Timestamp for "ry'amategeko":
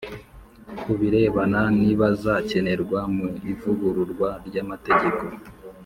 4.47-5.23